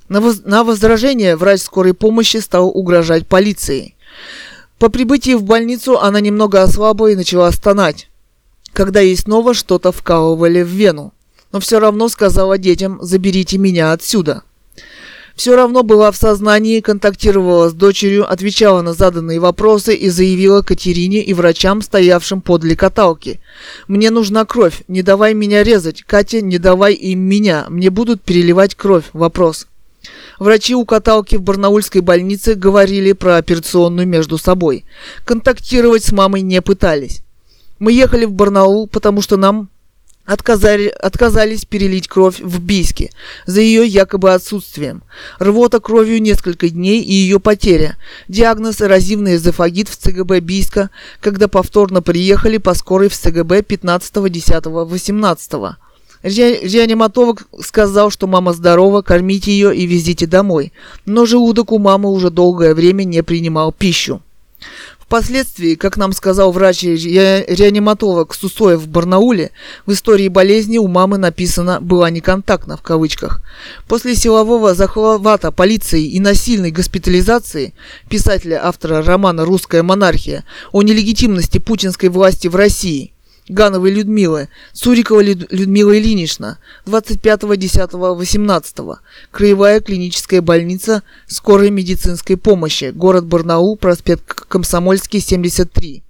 [0.10, 0.42] На, воз...
[0.44, 3.96] на возражение врач скорой помощи стал угрожать полицией.
[4.80, 8.10] По прибытии в больницу она немного ослабла и начала стонать,
[8.74, 11.14] когда ей снова что-то вкалывали в вену.
[11.54, 14.44] Но все равно сказала детям «заберите меня отсюда»
[15.36, 21.24] все равно была в сознании, контактировала с дочерью, отвечала на заданные вопросы и заявила Катерине
[21.24, 23.40] и врачам, стоявшим подле каталки.
[23.88, 28.76] «Мне нужна кровь, не давай меня резать, Катя, не давай им меня, мне будут переливать
[28.76, 29.06] кровь».
[29.14, 29.68] Вопрос.
[30.40, 34.86] Врачи у каталки в Барнаульской больнице говорили про операционную между собой.
[35.26, 37.22] Контактировать с мамой не пытались.
[37.80, 39.70] Мы ехали в Барнаул, потому что нам
[40.26, 43.12] отказали, отказались перелить кровь в Бийске
[43.46, 45.04] за ее якобы отсутствием.
[45.40, 47.98] Рвота кровью несколько дней и ее потеря.
[48.28, 54.66] Диагноз эрозивный эзофагит в ЦГБ Бийска, когда повторно приехали по скорой в ЦГБ 15, 10,
[54.66, 55.52] 18.
[56.24, 60.72] Реаниматолог сказал, что мама здорова, кормите ее и везите домой.
[61.06, 64.22] Но желудок у мамы уже долгое время не принимал пищу.
[65.14, 69.52] Впоследствии, как нам сказал врач-реаниматолог Сусоев в Барнауле,
[69.86, 73.44] в истории болезни у мамы написано «была неконтактна» в кавычках.
[73.88, 77.76] После силового захвата полиции и насильной госпитализации
[78.10, 83.13] писателя, автора романа «Русская монархия» о нелегитимности путинской власти в России–
[83.50, 85.52] Гановой Людмилы, Сурикова Люд...
[85.52, 88.98] Людмила Ильинична, 25.10.18.
[89.32, 96.04] Краевая клиническая больница скорой медицинской помощи, город Барнаул, проспект Комсомольский, 73.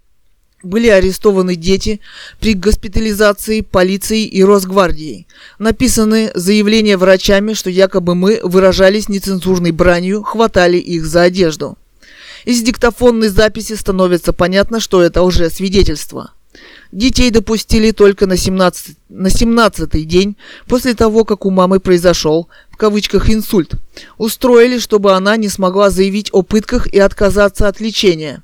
[0.61, 1.99] Были арестованы дети
[2.39, 5.27] при госпитализации полицией и Росгвардией.
[5.59, 11.77] Написаны заявления врачами, что якобы мы выражались нецензурной бранью, хватали их за одежду.
[12.45, 16.31] Из диктофонной записи становится понятно, что это уже свидетельство.
[16.93, 20.35] Детей допустили только на 17, на 17 день
[20.67, 23.71] после того, как у мамы произошел, в кавычках, инсульт.
[24.19, 28.43] Устроили, чтобы она не смогла заявить о пытках и отказаться от лечения.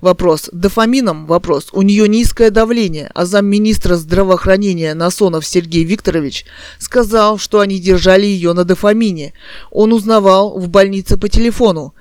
[0.00, 0.50] Вопрос.
[0.52, 1.26] Дофамином?
[1.26, 1.68] Вопрос.
[1.72, 6.44] У нее низкое давление, а замминистра здравоохранения Насонов Сергей Викторович
[6.80, 9.32] сказал, что они держали ее на дофамине.
[9.70, 11.94] Он узнавал в больнице по телефону.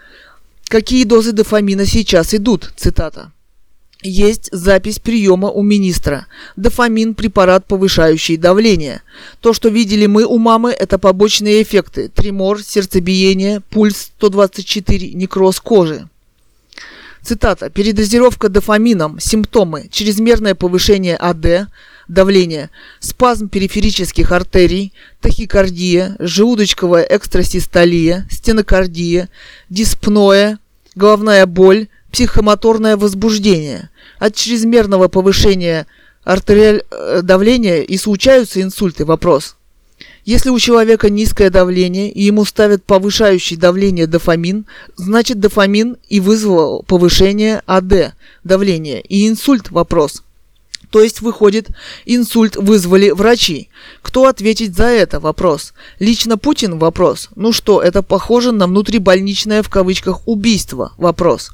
[0.67, 2.73] Какие дозы дофамина сейчас идут?
[2.75, 3.31] Цитата.
[4.07, 6.27] Есть запись приема у министра.
[6.55, 9.01] Дофамин– препарат, повышающий давление.
[9.39, 12.09] То, что видели мы у мамы, это побочные эффекты.
[12.09, 16.07] Тремор, сердцебиение, пульс 124, некроз кожи.
[17.23, 17.71] Цитата.
[17.71, 19.19] Передозировка дофамином.
[19.19, 19.87] Симптомы.
[19.89, 21.67] Чрезмерное повышение АД,
[22.07, 29.29] давления, спазм периферических артерий, тахикардия, желудочковая экстрасистолия, стенокардия,
[29.71, 30.59] диспноя,
[30.93, 33.89] головная боль, психомоторное возбуждение.
[34.19, 35.85] От чрезмерного повышения
[36.23, 39.03] артериаль э, давления и случаются инсульты.
[39.03, 39.57] Вопрос.
[40.23, 46.83] Если у человека низкое давление и ему ставят повышающий давление дофамин, значит дофамин и вызвал
[46.83, 48.13] повышение АД
[48.45, 50.23] давления и инсульт вопрос.
[50.91, 51.67] То есть выходит,
[52.05, 53.67] инсульт вызвали врачи.
[54.01, 55.19] Кто ответить за это?
[55.19, 55.73] Вопрос.
[55.99, 56.79] Лично Путин?
[56.79, 57.27] Вопрос.
[57.35, 60.93] Ну что, это похоже на внутрибольничное в кавычках убийство?
[60.97, 61.51] Вопрос.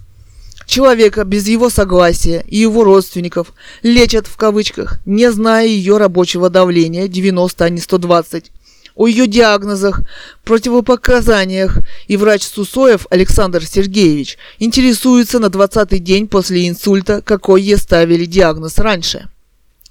[0.71, 3.53] Человека без его согласия и его родственников
[3.83, 8.53] лечат в кавычках, не зная ее рабочего давления 90, а не 120
[8.95, 10.01] о ее диагнозах,
[10.45, 18.23] противопоказаниях, и врач Сусоев Александр Сергеевич интересуется на 20-й день после инсульта, какой ей ставили
[18.23, 19.27] диагноз раньше.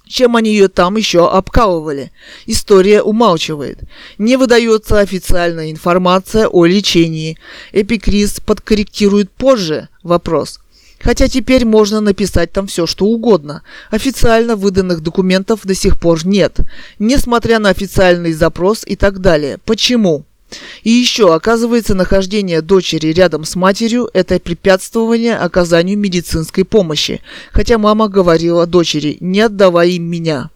[0.07, 2.11] Чем они ее там еще обкалывали?
[2.47, 3.81] История умалчивает.
[4.17, 7.37] Не выдается официальная информация о лечении.
[7.71, 9.87] Эпикриз подкорректирует позже?
[10.01, 10.59] Вопрос.
[11.03, 13.63] Хотя теперь можно написать там все, что угодно.
[13.89, 16.59] Официально выданных документов до сих пор нет,
[16.99, 19.57] несмотря на официальный запрос и так далее.
[19.65, 20.25] Почему?
[20.83, 27.21] И еще, оказывается, нахождение дочери рядом с матерью– это препятствование оказанию медицинской помощи,
[27.53, 30.49] хотя мама говорила дочери «не отдавай им меня».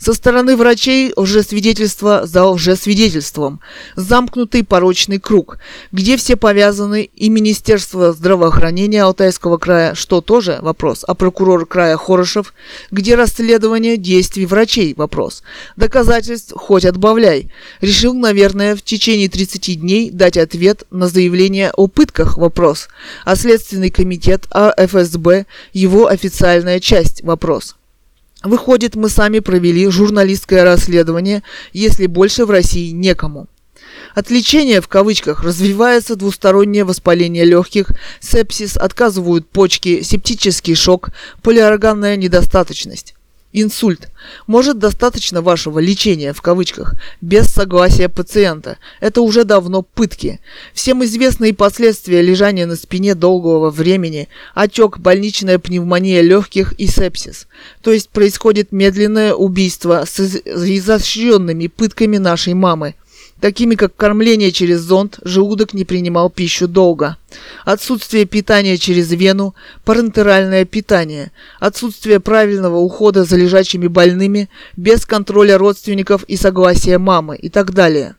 [0.00, 3.60] Со стороны врачей лжесвидетельство за лжесвидетельством.
[3.96, 5.58] Замкнутый порочный круг,
[5.92, 12.54] где все повязаны и Министерство здравоохранения Алтайского края, что тоже вопрос, а прокурор края Хорошев,
[12.90, 15.42] где расследование действий врачей, вопрос.
[15.76, 17.52] Доказательств хоть отбавляй.
[17.82, 22.88] Решил, наверное, в течение 30 дней дать ответ на заявление о пытках, вопрос.
[23.26, 27.76] А Следственный комитет АФСБ, его официальная часть, вопрос.
[28.42, 33.48] Выходит, мы сами провели журналистское расследование, если больше в России некому.
[34.14, 34.30] От
[34.80, 41.10] в кавычках развивается двустороннее воспаление легких, сепсис, отказывают почки, септический шок,
[41.42, 43.14] полиорганная недостаточность.
[43.52, 44.08] Инсульт.
[44.46, 48.78] Может достаточно вашего лечения, в кавычках, без согласия пациента.
[49.00, 50.40] Это уже давно пытки.
[50.72, 57.48] Всем известные последствия лежания на спине долгого времени, отек, больничная пневмония легких и сепсис.
[57.82, 62.94] То есть происходит медленное убийство с изощренными пытками нашей мамы
[63.40, 67.16] такими как кормление через зонд, желудок не принимал пищу долго,
[67.64, 76.24] отсутствие питания через вену, парентеральное питание, отсутствие правильного ухода за лежачими больными, без контроля родственников
[76.24, 78.14] и согласия мамы и так далее.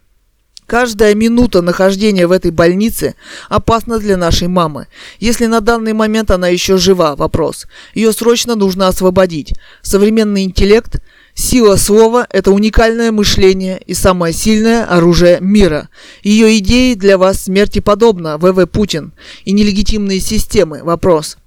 [0.66, 3.16] Каждая минута нахождения в этой больнице
[3.50, 4.88] опасна для нашей мамы.
[5.20, 7.68] Если на данный момент она еще жива, вопрос.
[7.94, 9.54] Ее срочно нужно освободить.
[9.82, 11.02] Современный интеллект–
[11.34, 15.90] Сила слова– это уникальное мышление и самое сильное оружие мира.
[16.24, 19.14] Ее идеи для вас смерти подобно, ВВ Путин,
[19.46, 21.38] и нелегитимные системы– вопрос.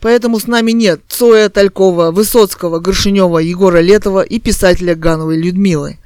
[0.00, 5.98] Поэтому с нами нет Цоя Талькова, Высоцкого, Горшинева, Егора Летова и писателя Гановой Людмилы.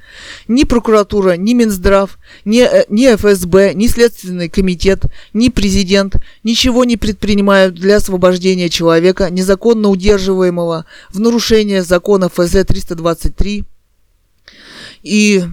[0.47, 6.97] Ни прокуратура, ни Минздрав, ни, э, ни ФСБ, ни Следственный комитет, ни президент ничего не
[6.97, 13.65] предпринимают для освобождения человека, незаконно удерживаемого в нарушение закона ФЗ-323
[15.03, 15.45] и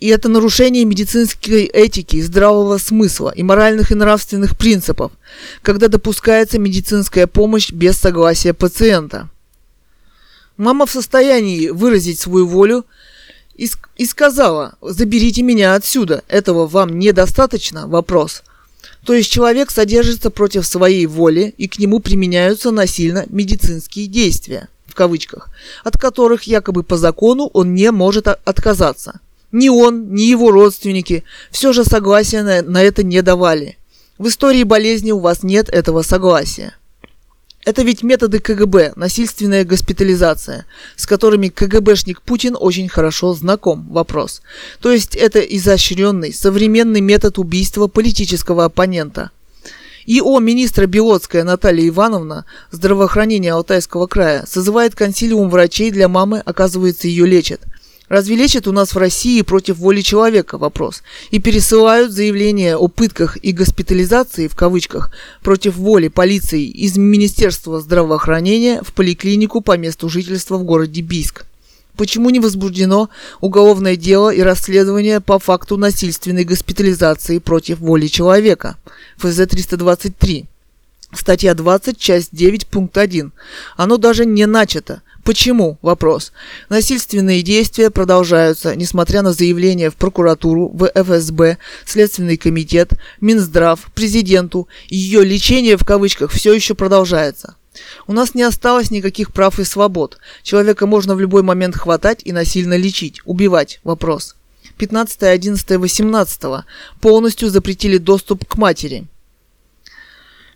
[0.00, 5.12] и это нарушение медицинской этики, здравого смысла и моральных и нравственных принципов,
[5.60, 9.28] когда допускается медицинская помощь без согласия пациента.
[10.56, 12.86] Мама в состоянии выразить свою волю
[13.54, 17.86] и, и сказала, заберите меня отсюда, этого вам недостаточно?
[17.86, 18.42] Вопрос.
[19.04, 24.94] То есть человек содержится против своей воли и к нему применяются насильно медицинские действия, в
[24.94, 25.48] кавычках,
[25.84, 29.20] от которых якобы по закону он не может отказаться.
[29.52, 33.78] Ни он, ни его родственники все же согласия на, на это не давали.
[34.18, 36.74] В истории болезни у вас нет этого согласия.
[37.64, 40.64] Это ведь методы КГБ, насильственная госпитализация,
[40.96, 43.86] с которыми КГБшник Путин очень хорошо знаком.
[43.90, 44.40] Вопрос.
[44.80, 49.30] То есть это изощренный, современный метод убийства политического оппонента.
[50.06, 57.26] ИО министра Белоцкая Наталья Ивановна, здравоохранения Алтайского края, созывает консилиум врачей для мамы, оказывается, ее
[57.26, 57.60] лечат.
[58.08, 60.58] Разве лечат у нас в России против воли человека?
[60.58, 61.02] Вопрос.
[61.30, 68.82] И пересылают заявления о пытках и госпитализации, в кавычках, против воли полиции из Министерства здравоохранения
[68.82, 71.44] в поликлинику по месту жительства в городе Бийск.
[72.00, 73.10] Почему не возбуждено
[73.42, 78.78] уголовное дело и расследование по факту насильственной госпитализации против воли человека?
[79.18, 80.46] ФЗ-323.
[81.12, 83.32] Статья 20, часть 9, пункт 1.
[83.76, 85.02] Оно даже не начато.
[85.24, 85.76] Почему?
[85.82, 86.32] Вопрос.
[86.70, 94.68] Насильственные действия продолжаются, несмотря на заявления в прокуратуру, в ФСБ, Следственный комитет, Минздрав, президенту.
[94.88, 97.56] Ее лечение в кавычках все еще продолжается.
[98.06, 100.18] У нас не осталось никаких прав и свобод.
[100.42, 103.80] Человека можно в любой момент хватать и насильно лечить, убивать.
[103.84, 104.36] Вопрос.
[104.78, 106.42] 15, 11, 18
[107.00, 109.06] полностью запретили доступ к матери.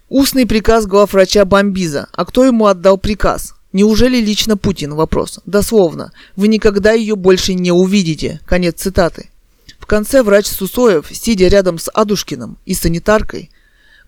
[0.08, 2.08] Устный приказ главврача Бомбиза.
[2.12, 3.54] А кто ему отдал приказ?
[3.72, 4.94] Неужели лично Путин?
[4.94, 5.40] Вопрос.
[5.46, 6.12] Дословно.
[6.36, 8.40] Вы никогда ее больше не увидите.
[8.46, 9.30] Конец цитаты.
[9.78, 13.50] В конце врач Сусоев, сидя рядом с Адушкиным и санитаркой,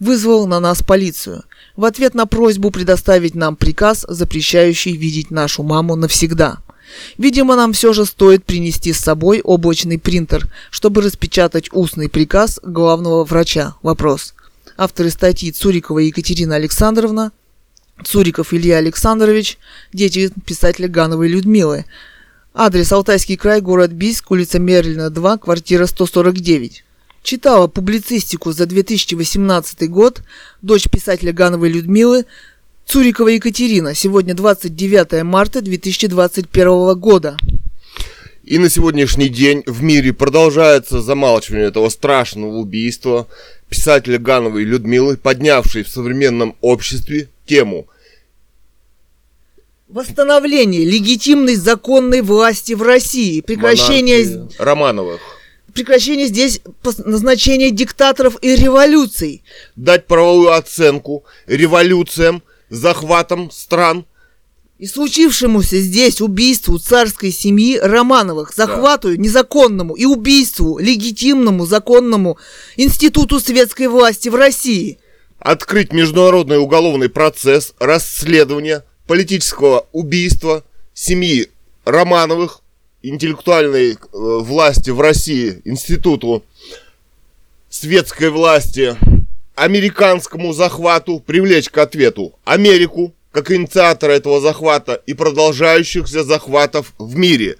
[0.01, 1.45] вызвал на нас полицию–
[1.77, 6.59] в ответ на просьбу предоставить нам приказ, запрещающий видеть нашу маму навсегда.
[7.19, 13.25] Видимо, нам все же стоит принести с собой облачный принтер, чтобы распечатать устный приказ главного
[13.25, 13.75] врача.
[13.83, 14.35] Вопрос.
[14.77, 17.33] Авторы статьи Цурикова Екатерина Александровна,
[18.05, 19.59] Цуриков Илья Александрович,
[19.93, 21.87] дети писателя Гановой Людмилы.
[22.55, 26.86] Адрес Алтайский край, город Бийск, улица Мерлина, 2, квартира 149.
[27.27, 30.23] Читала публицистику за 2018 год
[30.63, 32.25] дочь писателя Гановой Людмилы
[32.87, 33.97] Цурикова Екатерина.
[33.97, 37.37] Сегодня 29 марта 2021 года.
[38.45, 43.27] И на сегодняшний день в мире продолжается замалчивание этого страшного убийства
[43.69, 47.89] писателя Гановой Людмилы, поднявшей в современном обществе тему
[49.89, 55.36] Восстановление легитимной законной власти в России, прекращение Романовых
[55.77, 56.61] прекращение здесь
[57.05, 59.45] назначения диктаторов и революций.
[59.77, 64.07] Дать правовую оценку революциям, захватам стран.
[64.79, 69.17] И случившемуся здесь убийству царской семьи Романовых, захвату да.
[69.17, 72.39] незаконному и убийству легитимному законному
[72.77, 74.99] институту светской власти в России.
[75.39, 80.65] Открыть международный уголовный процесс расследования политического убийства
[80.95, 81.49] семьи
[81.85, 82.61] Романовых
[83.11, 86.45] интеллектуальной э, власти в России, институту
[87.69, 88.97] светской власти,
[89.55, 97.57] американскому захвату, привлечь к ответу Америку, как инициатора этого захвата и продолжающихся захватов в мире.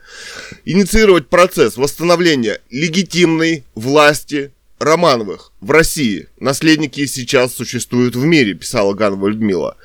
[0.65, 6.29] Инициировать процесс восстановления легитимной власти Романовых в России.
[6.39, 9.77] Наследники сейчас существуют в мире, писала Ганова Людмила.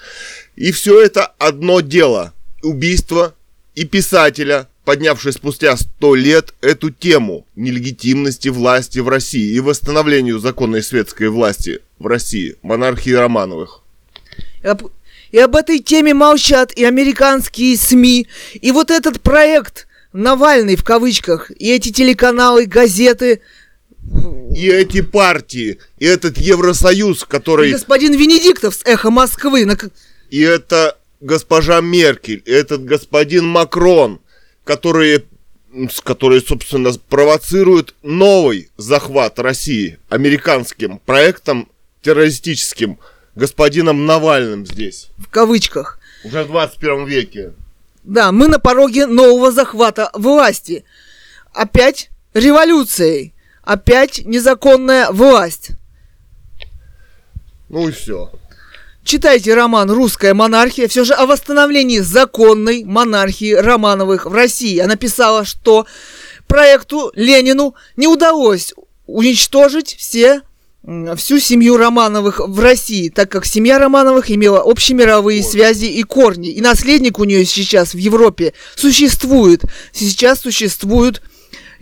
[0.55, 2.33] И все это одно дело.
[2.61, 3.33] Убийство
[3.73, 10.83] и писателя, поднявший спустя сто лет эту тему нелегитимности власти в России и восстановлению законной
[10.83, 13.81] светской власти в России, монархии Романовых.
[15.31, 21.51] И об этой теме молчат и американские СМИ, и вот этот проект Навальный в кавычках,
[21.57, 23.39] и эти телеканалы, газеты,
[24.53, 27.69] и эти партии, и этот Евросоюз, который...
[27.69, 29.63] И господин Венедиктов с «Эхо Москвы».
[29.63, 29.77] На...
[30.29, 34.19] И это госпожа Меркель, и этот господин Макрон,
[34.63, 35.23] которые,
[36.03, 41.69] которые, собственно, провоцируют новый захват России американским проектом
[42.01, 42.99] террористическим
[43.35, 45.09] господином Навальным здесь.
[45.17, 45.99] В кавычках.
[46.23, 47.53] Уже в 21 веке.
[48.03, 50.83] Да, мы на пороге нового захвата власти.
[51.53, 53.33] Опять революцией.
[53.63, 55.71] Опять незаконная власть.
[57.69, 58.31] Ну и все.
[59.11, 64.77] Читайте роман «Русская монархия» все же о восстановлении законной монархии Романовых в России.
[64.79, 65.85] Она писала, что
[66.47, 68.73] проекту Ленину не удалось
[69.07, 70.43] уничтожить все
[71.17, 76.47] всю семью Романовых в России, так как семья Романовых имела общемировые связи и корни.
[76.47, 79.63] И наследник у нее сейчас в Европе существует.
[79.91, 81.21] Сейчас существуют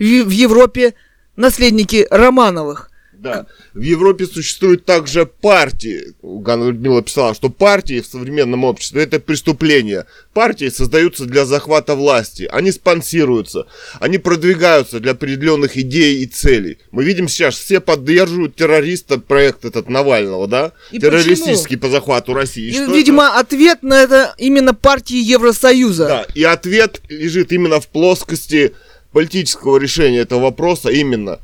[0.00, 0.94] в Европе
[1.36, 2.89] наследники Романовых.
[3.20, 3.46] Да.
[3.74, 6.14] В Европе существуют также партии.
[6.22, 10.06] Ганна Людмила писала, что партии в современном обществе это преступление.
[10.32, 12.48] Партии создаются для захвата власти.
[12.50, 13.66] Они спонсируются.
[14.00, 16.78] Они продвигаются для определенных идей и целей.
[16.92, 20.72] Мы видим сейчас, все поддерживают террориста проект этот Навального, да?
[20.90, 21.80] И Террористический почему?
[21.80, 22.70] по захвату России.
[22.70, 23.40] И, видимо, это?
[23.40, 26.06] ответ на это именно партии Евросоюза.
[26.06, 28.74] Да, и ответ лежит именно в плоскости
[29.12, 31.40] политического решения этого вопроса, именно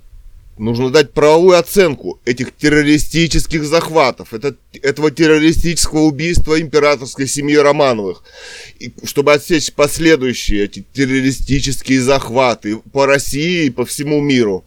[0.59, 8.23] Нужно дать правовую оценку этих террористических захватов, это, этого террористического убийства императорской семьи Романовых,
[8.79, 14.65] и, чтобы отсечь последующие эти террористические захваты по России и по всему миру.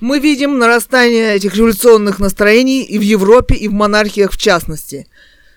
[0.00, 5.08] Мы видим нарастание этих революционных настроений и в Европе, и в монархиях в частности–